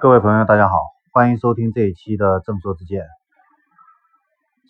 [0.00, 0.78] 各位朋友，大家好，
[1.12, 3.06] 欢迎收听这一期的正说之见。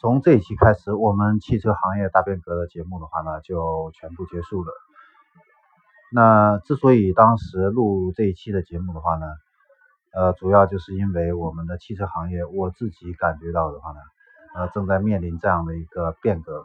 [0.00, 4.72] 从这一期开始，我们汽车行业大变革的节目的话呢，就全部结束了。
[6.12, 9.26] 那之所以当时录这一期的节目的话呢，
[10.12, 14.00] 呃，主要就是因为我们的汽车行业，我自己感觉到的话呢，
[14.56, 16.64] 呃，正在面临这样的一个变革。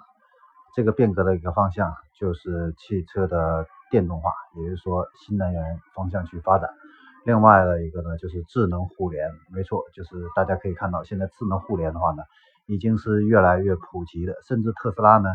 [0.73, 6.71] 这个变革的一个方向就是汽车的电动化，也就是说新能源方向去发展。
[7.25, 12.21] 另外的一个呢，就是智能互联，没错，就是大家可以看到，现在智能互联的话呢，
[12.67, 15.29] 已经是越来越普及的，甚至特斯拉呢，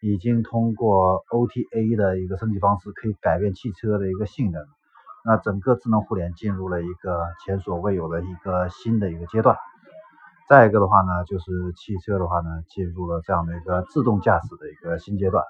[0.00, 4.64] 已经通过 OTA 的一个升级方式，可以改变汽车的一个性能。
[5.26, 9.58] 那整个智能互联进入了一个前所未有的一个新的一个阶段。
[10.48, 15.44] 再一个的话呢，就是汽车的话呢，进入了这样的一个自动驾驶的一个新阶段，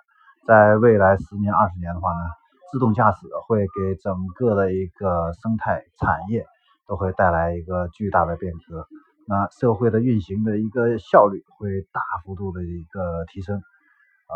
[0.48, 2.24] 在未来十年、二十年的话呢。
[2.70, 6.44] 自动驾驶会给整个的一个生态产业
[6.86, 8.86] 都会带来一个巨大的变革，
[9.26, 14.34] 那社会的运行的一个效率会大幅度的一个提升啊，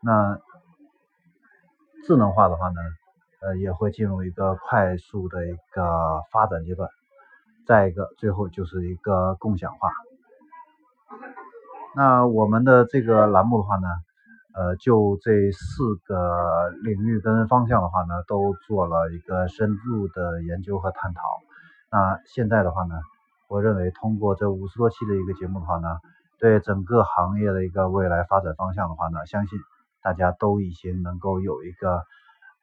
[0.00, 0.38] 那
[2.04, 2.80] 智能化的话呢，
[3.40, 6.88] 呃也会进入一个快速的一个发展阶段，
[7.66, 9.90] 再一个最后就是一个共享化，
[11.94, 13.88] 那我们的这个栏目的话呢。
[14.54, 21.22] 呃，就这四个领域跟方向的话呢，都做了一个深入的研究和探讨。
[21.90, 22.94] 那现在的话呢，
[23.48, 25.98] 我认为通过这五十多期的一个节目的话呢，
[26.38, 29.58] 对整个行业的一个未来发展方向的话呢，相信
[30.02, 32.02] 大家都已经能够有一个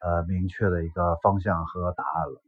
[0.00, 2.40] 呃明确的一个方向和答案了。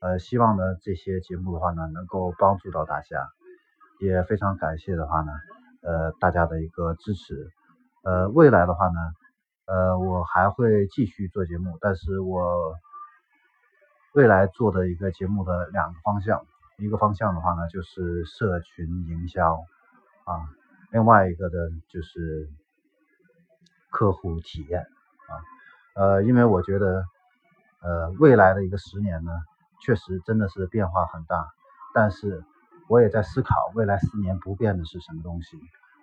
[0.00, 3.26] 呃，希望呢这些节目的话呢，能够帮助到大家，
[4.00, 5.32] 也非常感谢的话呢，
[5.82, 7.50] 呃大家的一个支持。
[8.04, 9.00] 呃，未来的话呢，
[9.64, 12.74] 呃，我还会继续做节目，但是我
[14.12, 16.44] 未来做的一个节目的两个方向，
[16.76, 19.54] 一个方向的话呢，就是社群营销
[20.24, 20.44] 啊，
[20.90, 22.46] 另外一个的就是
[23.90, 25.40] 客户体验啊，
[25.94, 27.06] 呃，因为我觉得，
[27.80, 29.32] 呃，未来的一个十年呢，
[29.80, 31.48] 确实真的是变化很大，
[31.94, 32.44] 但是
[32.86, 35.58] 我也在思考未来十年不变的是什么东西，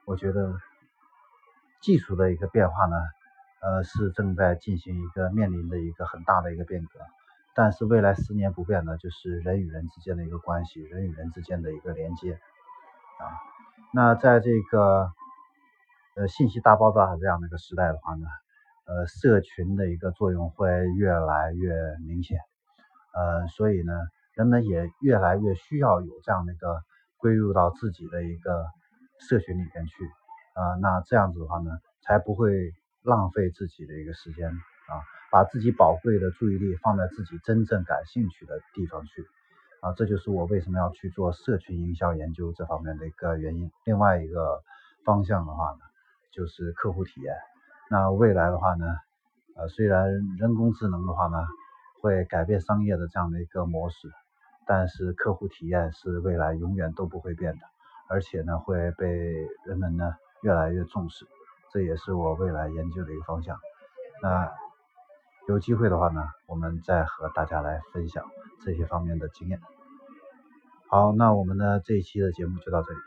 [0.05, 0.59] 我觉得。
[1.81, 2.95] 技术的一个变化呢，
[3.61, 6.99] 呃，是正在进行一个面临的一个很大的一个变革，
[7.55, 13.25] 但是未来十年不变的，就是人与人之间的一个关系，人与人之间的一个连接啊。
[13.93, 15.11] 那在这个
[16.15, 18.27] 呃信息大爆炸这样的一个时代的话呢，
[18.85, 21.73] 呃，社群的一个作用会越来越
[22.05, 22.37] 明显，
[23.13, 23.93] 呃，所以呢，
[24.35, 26.83] 人们也越来越需要有这样的一个
[27.17, 28.65] 归入到自己的一个
[29.19, 30.09] 社群里边去。
[30.53, 32.73] 啊，那这样子的话呢，才不会
[33.03, 34.99] 浪费自己的一个时间啊，
[35.31, 39.25] 把自己宝贵的注意力放在自己真正感兴趣的地方去
[39.81, 43.71] 啊，这就是我为什么要去做社群营销研究这方面的一个原因。
[43.85, 44.61] 另外一个
[45.05, 45.79] 方向的话呢，
[46.31, 47.33] 就是客户体验。
[47.89, 48.85] 那未来的话呢，
[49.55, 50.05] 呃，虽然
[50.37, 51.47] 人工智能的话呢，
[52.01, 54.11] 会改变商业的这样的一个模式，
[54.67, 57.61] 但是客户体验是未来永远都不会变的，
[58.09, 59.07] 而且呢，会被
[59.65, 60.13] 人们呢。
[60.41, 61.27] 越来越重视，
[61.71, 63.59] 这也是我未来研究的一个方向。
[64.21, 64.51] 那
[65.47, 68.25] 有机会的话呢，我们再和大家来分享
[68.63, 69.59] 这些方面的经验。
[70.87, 72.99] 好，那我们的这一期的节目就到这里，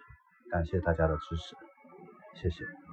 [0.50, 1.54] 感谢大家的支持，
[2.34, 2.83] 谢谢。